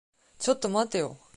[0.39, 1.19] ちょっと待ってよ。